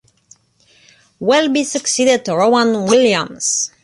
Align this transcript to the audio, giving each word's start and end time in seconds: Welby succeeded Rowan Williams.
Welby 1.19 1.63
succeeded 1.63 2.27
Rowan 2.27 2.85
Williams. 2.87 3.69